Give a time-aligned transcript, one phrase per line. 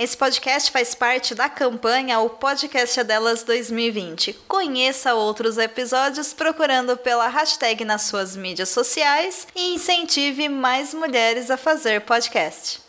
[0.00, 4.32] Esse podcast faz parte da campanha O Podcast é Delas 2020.
[4.48, 11.58] Conheça outros episódios procurando pela hashtag nas suas mídias sociais e incentive mais mulheres a
[11.58, 12.80] fazer podcast.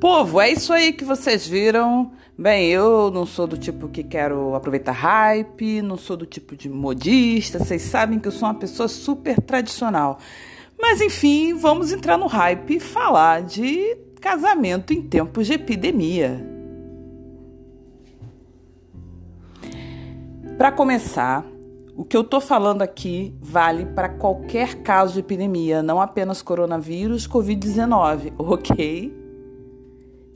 [0.00, 2.10] Povo, é isso aí que vocês viram.
[2.42, 6.68] Bem, eu não sou do tipo que quero aproveitar hype, não sou do tipo de
[6.68, 10.18] modista, vocês sabem que eu sou uma pessoa super tradicional.
[10.76, 16.44] Mas enfim, vamos entrar no hype e falar de casamento em tempos de epidemia.
[20.58, 21.46] Para começar,
[21.96, 27.28] o que eu tô falando aqui vale para qualquer caso de epidemia, não apenas coronavírus,
[27.28, 29.21] Covid-19, ok?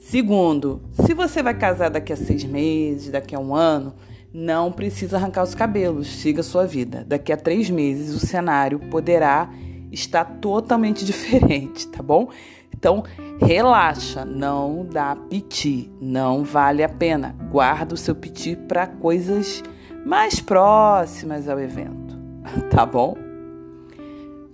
[0.08, 3.92] Segundo, se você vai casar daqui a seis meses, daqui a um ano,
[4.32, 7.04] não precisa arrancar os cabelos, siga sua vida.
[7.04, 9.50] Daqui a três meses o cenário poderá
[9.90, 12.28] estar totalmente diferente, tá bom?
[12.72, 13.02] Então
[13.40, 17.34] relaxa, não dá piti, não vale a pena.
[17.50, 19.60] Guarda o seu piti para coisas
[20.04, 22.16] mais próximas ao evento,
[22.70, 23.25] tá bom?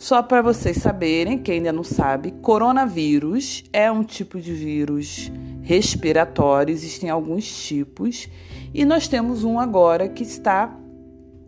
[0.02, 5.30] Só para vocês saberem, quem ainda não sabe, coronavírus é um tipo de vírus
[5.62, 8.28] respiratório, existem alguns tipos,
[8.74, 10.76] e nós temos um agora que está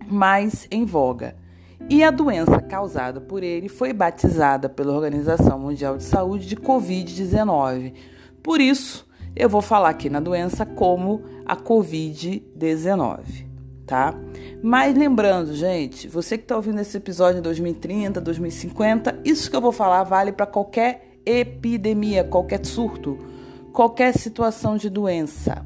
[0.07, 1.37] mais em voga.
[1.91, 7.93] E a doença causada por ele foi batizada pela Organização Mundial de Saúde de Covid-19.
[8.41, 9.05] Por isso,
[9.35, 13.54] eu vou falar aqui na doença como a Covid-19
[13.87, 14.15] tá?
[14.63, 19.61] Mas lembrando, gente, você que está ouvindo esse episódio em 2030, 2050, isso que eu
[19.61, 23.19] vou falar vale para qualquer epidemia, qualquer surto,
[23.73, 25.63] qualquer situação de doença.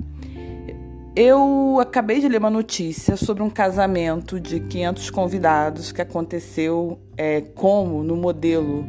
[1.15, 7.41] Eu acabei de ler uma notícia sobre um casamento de 500 convidados que aconteceu é,
[7.41, 8.84] como no modelo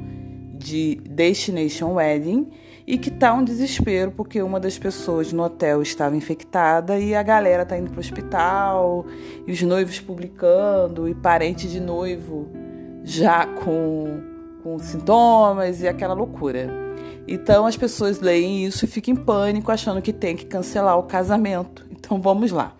[0.53, 2.47] de Destination Wedding
[2.89, 7.21] e que tá um desespero porque uma das pessoas no hotel estava infectada e a
[7.21, 9.05] galera tá indo pro hospital
[9.45, 12.49] e os noivos publicando e parente de noivo
[13.03, 14.23] já com,
[14.63, 16.67] com sintomas e aquela loucura.
[17.27, 21.03] Então as pessoas leem isso e ficam em pânico achando que tem que cancelar o
[21.03, 21.85] casamento.
[21.91, 22.75] Então vamos lá.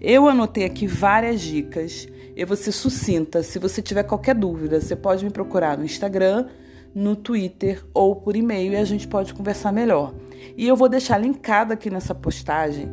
[0.00, 2.08] Eu anotei aqui várias dicas.
[2.34, 3.42] Eu vou ser sucinta.
[3.42, 6.46] Se você tiver qualquer dúvida, você pode me procurar no Instagram
[6.94, 10.14] no Twitter ou por e-mail e a gente pode conversar melhor.
[10.56, 12.88] E eu vou deixar linkado aqui nessa postagem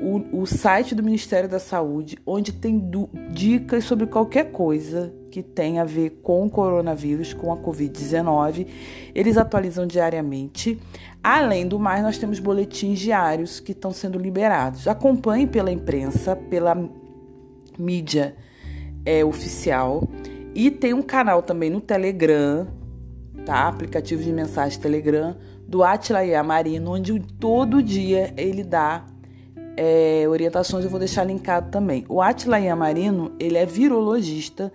[0.00, 2.90] o, o site do Ministério da Saúde, onde tem
[3.30, 8.66] dicas sobre qualquer coisa que tenha a ver com o coronavírus, com a Covid-19.
[9.14, 10.80] Eles atualizam diariamente.
[11.22, 14.88] Além do mais, nós temos boletins diários que estão sendo liberados.
[14.88, 16.76] Acompanhe pela imprensa, pela
[17.78, 18.34] mídia
[19.04, 20.08] é, oficial.
[20.54, 22.66] E tem um canal também no Telegram
[23.44, 23.68] tá?
[23.68, 25.36] Aplicativo de mensagem Telegram
[25.66, 29.04] do Atila Marino, onde todo dia ele dá
[29.76, 32.04] é, orientações, eu vou deixar linkado também.
[32.08, 34.72] O Atila Marino, ele é virologista,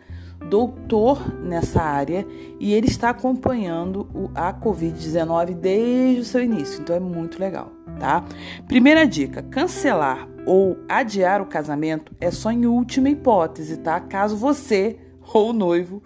[0.49, 2.25] doutor nessa área
[2.59, 8.23] e ele está acompanhando a Covid-19 desde o seu início, então é muito legal, tá?
[8.67, 13.99] Primeira dica: cancelar ou adiar o casamento é só em última hipótese, tá?
[13.99, 14.97] Caso você
[15.33, 16.03] ou o noivo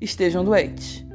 [0.00, 1.09] estejam doentes.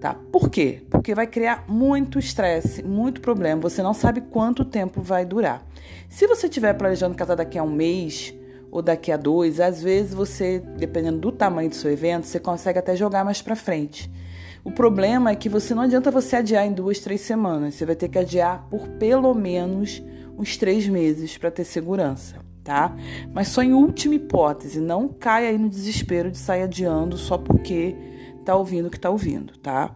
[0.00, 0.14] Tá?
[0.32, 0.82] Por quê?
[0.88, 3.60] Porque vai criar muito estresse, muito problema.
[3.60, 5.62] Você não sabe quanto tempo vai durar.
[6.08, 8.34] Se você estiver planejando casar daqui a um mês
[8.70, 12.78] ou daqui a dois, às vezes você, dependendo do tamanho do seu evento, você consegue
[12.78, 14.10] até jogar mais para frente.
[14.64, 17.74] O problema é que você não adianta você adiar em duas, três semanas.
[17.74, 20.02] Você vai ter que adiar por pelo menos
[20.38, 22.96] uns três meses para ter segurança, tá?
[23.34, 27.94] Mas só em última hipótese, não caia aí no desespero de sair adiando só porque
[28.44, 29.94] tá ouvindo o que tá ouvindo, tá?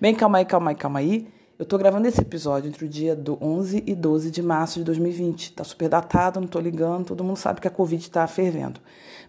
[0.00, 1.28] Bem, calma aí, calma aí, calma aí.
[1.58, 4.84] Eu tô gravando esse episódio entre o dia do 11 e 12 de março de
[4.84, 5.52] 2020.
[5.52, 8.80] Tá super datado, não tô ligando, todo mundo sabe que a Covid tá fervendo.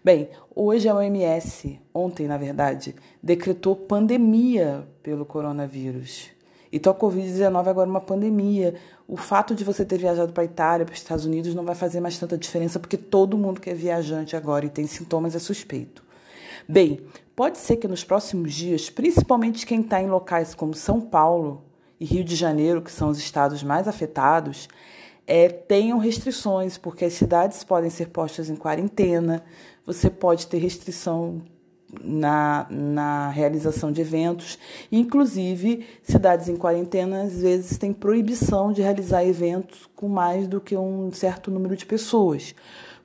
[0.04, 6.32] Bem, hoje a OMS, ontem na verdade, decretou pandemia pelo coronavírus.
[6.75, 8.73] Então a Covid-19 agora uma pandemia.
[9.07, 11.75] O fato de você ter viajado para a Itália, para os Estados Unidos, não vai
[11.75, 15.39] fazer mais tanta diferença, porque todo mundo que é viajante agora e tem sintomas é
[15.39, 16.03] suspeito.
[16.67, 17.01] Bem,
[17.35, 21.63] pode ser que nos próximos dias, principalmente quem está em locais como São Paulo
[21.99, 24.67] e Rio de Janeiro, que são os estados mais afetados,
[25.27, 29.43] é, tenham restrições, porque as cidades podem ser postas em quarentena,
[29.85, 31.43] você pode ter restrição
[32.01, 34.57] na, na realização de eventos.
[34.91, 40.75] Inclusive, cidades em quarentena às vezes têm proibição de realizar eventos com mais do que
[40.77, 42.55] um certo número de pessoas.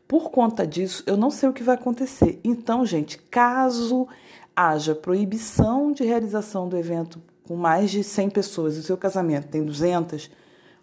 [0.06, 2.40] Por conta disso, eu não sei o que vai acontecer.
[2.42, 4.08] Então, gente, caso
[4.56, 9.48] haja proibição de realização do evento com mais de 100 pessoas e o seu casamento
[9.48, 10.30] tem 200,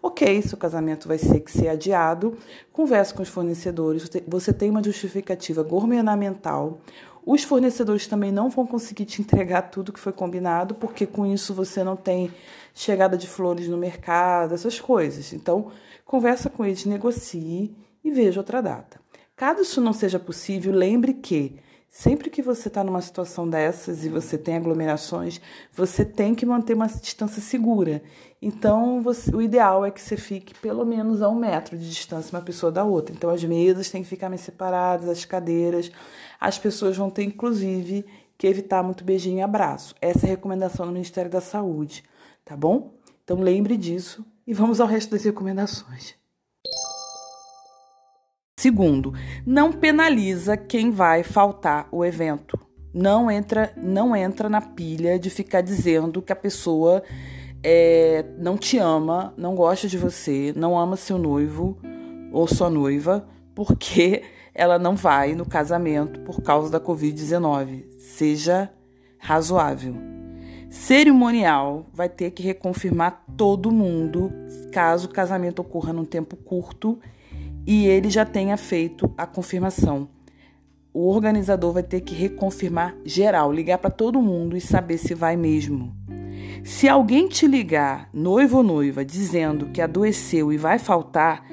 [0.02, 2.36] ok, seu casamento vai ter que ser adiado.
[2.72, 6.80] Converse com os fornecedores, você tem uma justificativa governamental
[7.26, 11.52] os fornecedores também não vão conseguir te entregar tudo que foi combinado, porque com isso
[11.52, 12.30] você não tem
[12.72, 15.32] chegada de flores no mercado, essas coisas.
[15.32, 15.72] Então,
[16.04, 17.74] conversa com eles, negocie
[18.04, 19.00] e veja outra data.
[19.34, 21.56] Caso isso não seja possível, lembre que
[21.88, 25.40] Sempre que você está numa situação dessas e você tem aglomerações,
[25.72, 28.02] você tem que manter uma distância segura.
[28.40, 32.36] Então, você, o ideal é que você fique pelo menos a um metro de distância
[32.36, 33.14] uma pessoa da outra.
[33.14, 35.90] Então, as mesas têm que ficar mais separadas, as cadeiras.
[36.38, 38.04] As pessoas vão ter, inclusive,
[38.36, 39.94] que evitar muito beijinho e abraço.
[40.00, 42.04] Essa é a recomendação do Ministério da Saúde,
[42.44, 42.94] tá bom?
[43.24, 46.14] Então, lembre disso e vamos ao resto das recomendações.
[48.58, 49.12] Segundo,
[49.44, 52.58] não penaliza quem vai faltar o evento.
[52.90, 57.02] Não entra, não entra na pilha de ficar dizendo que a pessoa
[57.62, 61.76] é, não te ama, não gosta de você, não ama seu noivo
[62.32, 64.22] ou sua noiva, porque
[64.54, 67.84] ela não vai no casamento por causa da Covid-19.
[67.98, 68.72] Seja
[69.18, 69.94] razoável.
[70.70, 74.32] Cerimonial vai ter que reconfirmar todo mundo
[74.72, 76.98] caso o casamento ocorra num tempo curto
[77.66, 80.08] e ele já tenha feito a confirmação.
[80.94, 85.36] O organizador vai ter que reconfirmar geral, ligar para todo mundo e saber se vai
[85.36, 85.94] mesmo.
[86.64, 91.44] Se alguém te ligar, noivo ou noiva, dizendo que adoeceu e vai faltar,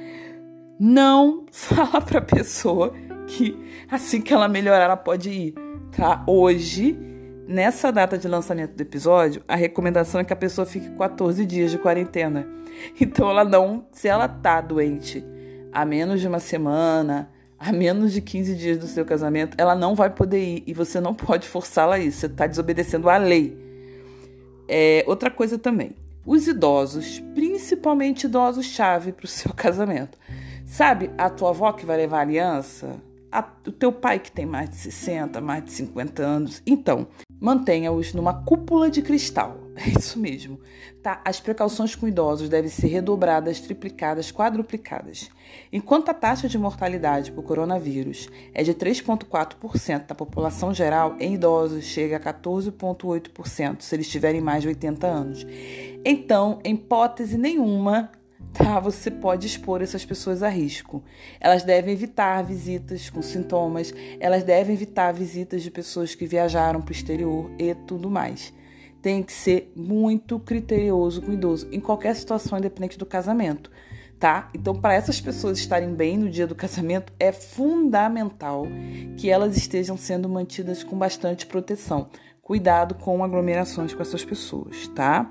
[0.80, 2.94] não fala para a pessoa
[3.28, 3.58] que
[3.90, 5.56] assim que ela melhorar ela pode ir,
[5.92, 6.24] tá?
[6.28, 6.98] Hoje,
[7.48, 11.72] nessa data de lançamento do episódio, a recomendação é que a pessoa fique 14 dias
[11.72, 12.48] de quarentena.
[13.00, 15.24] Então ela não, se ela tá doente
[15.74, 19.96] a menos de uma semana, a menos de 15 dias do seu casamento, ela não
[19.96, 22.20] vai poder ir e você não pode forçá-la a isso.
[22.20, 23.58] Você está desobedecendo à lei.
[24.68, 25.92] É, outra coisa também,
[26.26, 30.18] os idosos, principalmente idosos-chave para o seu casamento.
[30.66, 32.96] Sabe a tua avó que vai levar aliança?
[33.32, 36.62] A, o teu pai que tem mais de 60, mais de 50 anos.
[36.66, 37.08] Então,
[37.40, 39.63] mantenha-os numa cúpula de cristal.
[39.76, 40.60] É isso mesmo.
[41.02, 41.22] Tá?
[41.26, 45.30] As precauções com idosos devem ser redobradas, triplicadas, quadruplicadas.
[45.72, 51.86] Enquanto a taxa de mortalidade por coronavírus é de 3,4% da população geral, em idosos
[51.86, 55.46] chega a 14,8% se eles tiverem mais de 80 anos.
[56.06, 58.12] Então, em hipótese nenhuma,
[58.54, 58.80] tá?
[58.80, 61.04] Você pode expor essas pessoas a risco.
[61.40, 66.92] Elas devem evitar visitas com sintomas, elas devem evitar visitas de pessoas que viajaram para
[66.92, 68.54] o exterior e tudo mais
[69.04, 73.70] tem que ser muito criterioso com o idoso, em qualquer situação, independente do casamento,
[74.18, 74.50] tá?
[74.56, 78.66] Então, para essas pessoas estarem bem no dia do casamento, é fundamental
[79.18, 82.08] que elas estejam sendo mantidas com bastante proteção.
[82.42, 85.30] Cuidado com aglomerações com essas pessoas, tá?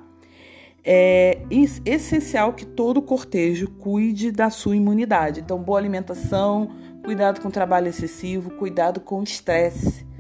[0.85, 1.39] É
[1.87, 5.41] essencial que todo cortejo cuide da sua imunidade.
[5.41, 6.71] Então, boa alimentação,
[7.03, 10.12] cuidado com trabalho excessivo, cuidado com estresse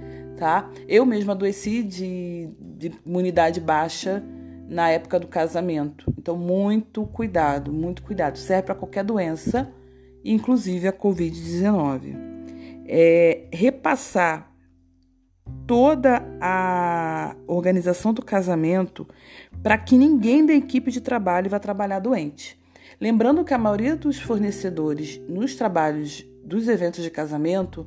[0.42, 0.68] tá?
[0.88, 4.20] Eu mesma adoeci de, de imunidade baixa
[4.68, 6.12] na época do casamento.
[6.18, 8.36] Então, muito cuidado, muito cuidado.
[8.36, 9.72] Serve para qualquer doença,
[10.24, 12.16] inclusive a Covid-19.
[12.84, 14.52] É, repassar
[15.64, 19.06] toda a organização do casamento
[19.62, 22.60] para que ninguém da equipe de trabalho vá trabalhar doente.
[23.00, 27.86] Lembrando que a maioria dos fornecedores nos trabalhos dos eventos de casamento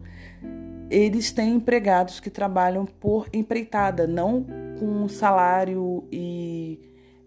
[0.89, 4.45] eles têm empregados que trabalham por empreitada, não
[4.79, 6.79] com salário e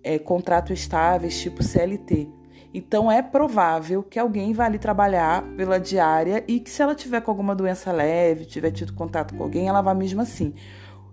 [0.03, 2.29] é, contrato estáveis, tipo CLT.
[2.73, 7.21] Então é provável que alguém vá ali trabalhar pela diária e que se ela tiver
[7.21, 10.55] com alguma doença leve, tiver tido contato com alguém, ela vá mesmo assim.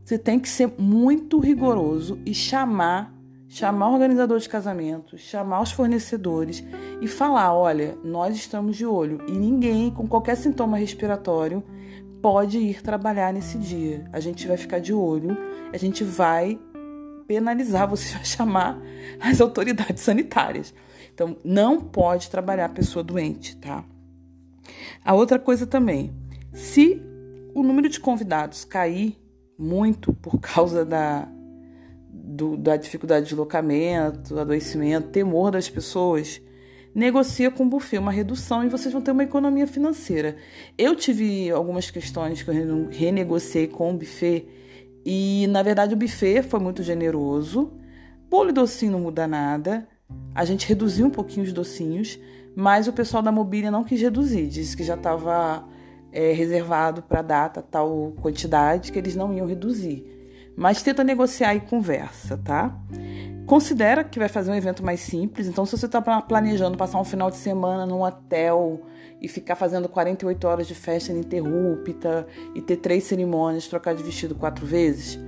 [0.03, 3.11] Você tem que ser muito rigoroso e chamar,
[3.47, 6.63] chamar o organizador de casamento, chamar os fornecedores
[7.01, 11.63] e falar, olha, nós estamos de olho e ninguém com qualquer sintoma respiratório
[12.25, 14.03] pode ir trabalhar nesse dia.
[14.11, 15.37] A gente vai ficar de olho,
[15.71, 16.59] a gente vai
[17.27, 18.81] penalizar, você vai chamar
[19.19, 20.73] as autoridades sanitárias.
[21.13, 23.85] Então, não pode trabalhar pessoa doente, tá?
[25.03, 26.15] A outra coisa também,
[26.51, 26.99] se
[27.53, 29.15] o número de convidados cair
[29.55, 31.27] muito por causa da,
[32.09, 36.41] do, da dificuldade de deslocamento, adoecimento, temor das pessoas,
[36.95, 40.37] negocia com o buffet uma redução e vocês vão ter uma economia financeira.
[40.77, 44.47] Eu tive algumas questões que eu renegociei com o buffet
[45.05, 47.73] e, na verdade, o buffet foi muito generoso.
[48.29, 49.85] Bolo e docinho não muda nada.
[50.33, 52.17] A gente reduziu um pouquinho os docinhos,
[52.55, 55.67] mas o pessoal da mobília não quis reduzir, disse que já estava
[56.13, 60.14] é, reservado para data tal quantidade que eles não iam reduzir.
[60.55, 62.73] Mas tenta negociar e conversa, tá?
[63.45, 67.03] Considera que vai fazer um evento mais simples, então se você está planejando passar um
[67.03, 68.81] final de semana num hotel
[69.21, 74.33] e ficar fazendo 48 horas de festa ininterrupta e ter três cerimônias, trocar de vestido
[74.33, 75.19] quatro vezes,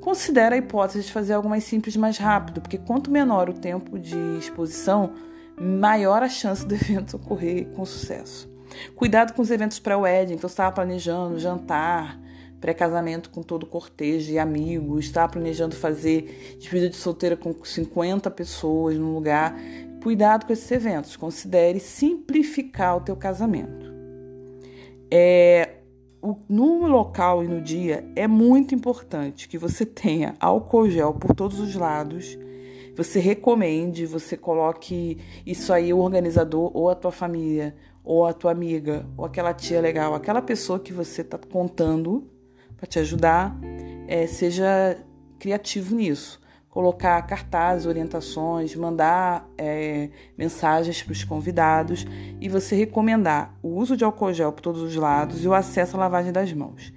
[0.00, 3.98] considera a hipótese de fazer algo mais simples mais rápido, porque quanto menor o tempo
[3.98, 5.14] de exposição,
[5.58, 8.48] maior a chance do evento ocorrer com sucesso.
[8.94, 12.20] Cuidado com os eventos pré-wedding, então você estava planejando jantar,
[12.66, 18.28] pré-casamento com todo o cortejo e amigos, está planejando fazer despedida de solteira com 50
[18.32, 19.56] pessoas num lugar.
[20.02, 23.86] Cuidado com esses eventos, considere simplificar o teu casamento.
[25.08, 25.76] É,
[26.20, 31.36] o, no local e no dia é muito importante que você tenha álcool gel por
[31.36, 32.36] todos os lados.
[32.96, 38.50] Você recomende, você coloque isso aí, o organizador ou a tua família, ou a tua
[38.50, 42.34] amiga, ou aquela tia legal, aquela pessoa que você está contando
[42.76, 43.56] para te ajudar,
[44.06, 44.98] é, seja
[45.38, 46.40] criativo nisso.
[46.68, 52.06] Colocar cartazes, orientações, mandar é, mensagens para os convidados
[52.38, 55.96] e você recomendar o uso de álcool gel por todos os lados e o acesso
[55.96, 56.92] à lavagem das mãos.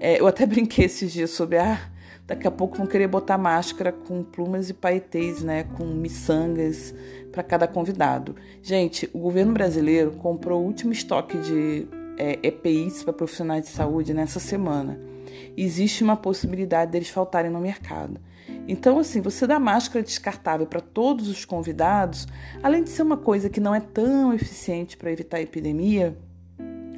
[0.00, 1.78] É, eu até brinquei esses dias sobre a.
[2.26, 6.94] Daqui a pouco vão querer botar máscara com plumas e paetês, né, com miçangas
[7.30, 8.34] para cada convidado.
[8.62, 11.86] Gente, o governo brasileiro comprou o último estoque de
[12.16, 15.11] é, EPIs para profissionais de saúde nessa semana
[15.56, 18.20] existe uma possibilidade deles faltarem no mercado.
[18.68, 22.26] Então, assim, você dá máscara descartável para todos os convidados,
[22.62, 26.16] além de ser uma coisa que não é tão eficiente para evitar a epidemia,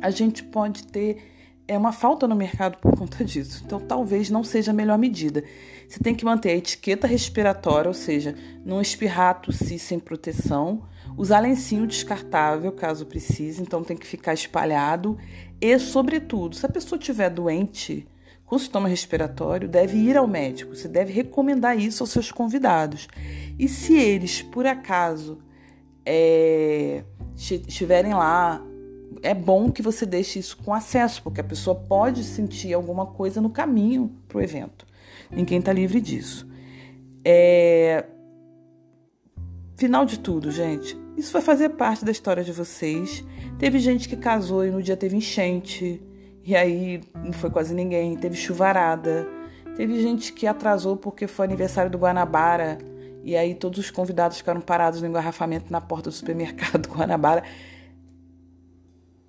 [0.00, 1.30] a gente pode ter
[1.66, 3.62] é uma falta no mercado por conta disso.
[3.64, 5.42] Então, talvez não seja a melhor medida.
[5.88, 10.82] Você tem que manter a etiqueta respiratória, ou seja, não espirrar, tossir sem proteção,
[11.16, 15.16] usar lencinho descartável caso precise, então tem que ficar espalhado.
[15.60, 18.06] E, sobretudo, se a pessoa estiver doente,
[18.54, 20.76] com sintoma respiratório deve ir ao médico.
[20.76, 23.08] Você deve recomendar isso aos seus convidados.
[23.58, 25.38] E se eles, por acaso,
[26.06, 27.02] é,
[27.36, 28.64] estiverem lá,
[29.22, 33.40] é bom que você deixe isso com acesso, porque a pessoa pode sentir alguma coisa
[33.40, 34.86] no caminho para o evento.
[35.32, 36.48] Ninguém está livre disso.
[37.24, 38.04] É...
[39.76, 40.96] Final de tudo, gente.
[41.16, 43.24] Isso vai fazer parte da história de vocês.
[43.58, 46.00] Teve gente que casou e no dia teve enchente
[46.44, 48.16] e aí não foi quase ninguém.
[48.16, 49.26] Teve chuvarada.
[49.76, 52.78] Teve gente que atrasou porque foi aniversário do Guanabara.
[53.22, 57.42] E aí todos os convidados ficaram parados no engarrafamento na porta do supermercado Guanabara.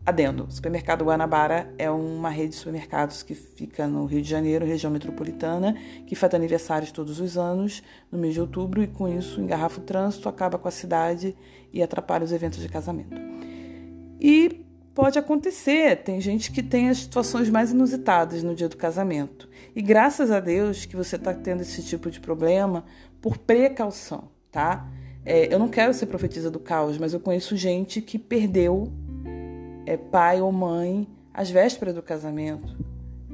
[0.06, 4.64] Adendo, o supermercado Guanabara é uma rede de supermercados que fica no Rio de Janeiro,
[4.64, 7.82] região metropolitana, que faz aniversários todos os anos,
[8.12, 11.36] no mês de outubro, e com isso engarrafa o trânsito, acaba com a cidade
[11.74, 13.20] e atrapalha os eventos de casamento.
[14.22, 14.65] E
[14.96, 19.50] Pode acontecer, tem gente que tem as situações mais inusitadas no dia do casamento.
[19.76, 22.86] E graças a Deus que você está tendo esse tipo de problema
[23.22, 24.90] por precaução, tá?
[25.26, 28.90] É, eu não quero ser profetisa do caos, mas eu conheço gente que perdeu
[29.86, 32.78] é, pai ou mãe às vésperas do casamento.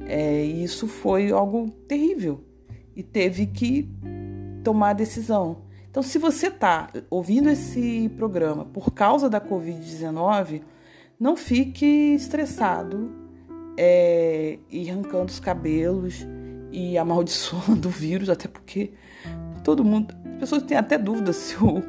[0.04, 2.42] É, e isso foi algo terrível
[2.96, 3.88] e teve que
[4.64, 5.58] tomar a decisão.
[5.88, 10.62] Então, se você está ouvindo esse programa por causa da Covid-19,
[11.22, 11.86] não fique
[12.16, 13.12] estressado
[13.78, 16.26] é, e arrancando os cabelos
[16.72, 18.90] e amaldiçoando o vírus, até porque
[19.62, 20.12] todo mundo.
[20.32, 21.80] As pessoas têm até dúvida se o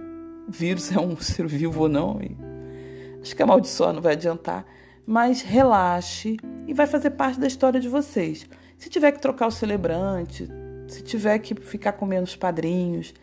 [0.47, 2.21] vírus é um ser vivo ou não.
[2.21, 2.37] E
[3.23, 4.67] acho que amaldiçoar não vai adiantar.
[5.03, 6.37] Mas relaxe
[6.67, 8.47] e vai fazer parte da história de vocês.
[8.77, 10.47] Se tiver que trocar o celebrante,
[10.87, 13.15] se tiver que ficar com menos padrinhos,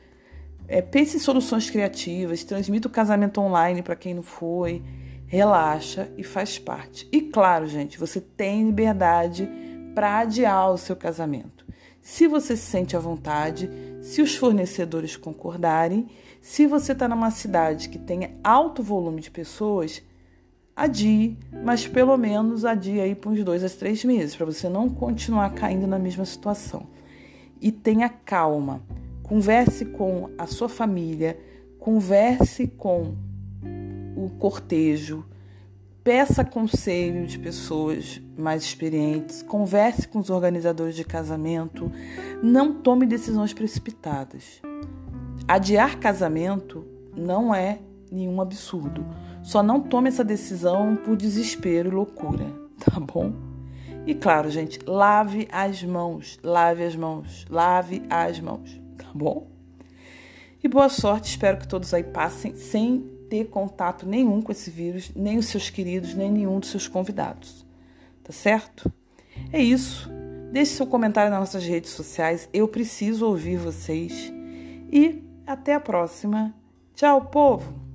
[0.67, 4.83] é, pense em soluções criativas, transmita o casamento online para quem não foi
[5.31, 7.09] relaxa e faz parte.
[7.13, 9.49] E claro, gente, você tem liberdade
[9.95, 11.65] para adiar o seu casamento.
[12.03, 13.71] Se você se sente à vontade,
[14.03, 16.09] se os fornecedores concordarem,
[16.41, 20.03] se você está numa cidade que tenha alto volume de pessoas,
[20.75, 24.89] adie, mas pelo menos adie aí por uns dois a três meses, para você não
[24.89, 26.89] continuar caindo na mesma situação.
[27.61, 28.83] E tenha calma.
[29.23, 31.39] converse com a sua família,
[31.79, 33.15] converse com
[34.25, 35.25] o cortejo,
[36.05, 41.91] peça conselho de pessoas mais experientes, converse com os organizadores de casamento,
[42.43, 44.61] não tome decisões precipitadas.
[45.47, 46.87] Adiar casamento
[47.17, 49.05] não é nenhum absurdo.
[49.43, 52.47] Só não tome essa decisão por desespero e loucura,
[52.79, 53.33] tá bom?
[54.07, 59.49] E claro, gente, lave as mãos, lave as mãos, lave as mãos, tá bom?
[60.63, 65.13] E boa sorte, espero que todos aí passem sem ter contato nenhum com esse vírus,
[65.15, 67.65] nem os seus queridos, nem nenhum dos seus convidados,
[68.25, 68.93] tá certo?
[69.53, 70.11] É isso.
[70.53, 74.33] Deixe seu comentário nas nossas redes sociais, eu preciso ouvir vocês.
[74.93, 76.53] E até a próxima.
[76.95, 77.90] Tchau, povo!